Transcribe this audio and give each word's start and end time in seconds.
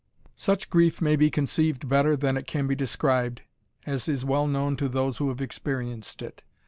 Such 0.35 0.71
grief 0.71 0.99
may 0.99 1.15
be 1.15 1.29
conceived 1.29 1.87
better 1.87 2.15
than 2.17 2.35
it 2.35 2.47
can 2.47 2.65
be 2.65 2.73
described, 2.73 3.43
as 3.85 4.07
is 4.07 4.25
well 4.25 4.47
known 4.47 4.75
to 4.77 4.89
those 4.89 5.17
who 5.17 5.29
have 5.29 5.41
experienced 5.41 6.23
it. 6.23 6.41